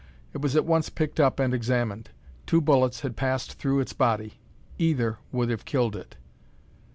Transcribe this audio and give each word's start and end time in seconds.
It 0.33 0.41
was 0.41 0.55
at 0.55 0.65
once 0.65 0.89
picked 0.89 1.19
up 1.19 1.39
and 1.39 1.53
examined. 1.53 2.09
Two 2.47 2.59
bullets 2.59 3.01
had 3.01 3.15
passed 3.15 3.59
through 3.59 3.81
its 3.81 3.93
body. 3.93 4.39
Either 4.79 5.19
would 5.31 5.51
have 5.51 5.63
killed 5.63 5.95
it. 5.95 6.15